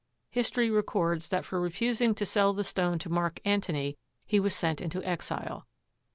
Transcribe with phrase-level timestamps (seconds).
[0.31, 4.81] History records that for refusing to sell the stone to Mark Antony he was sent
[4.81, 5.67] into exile.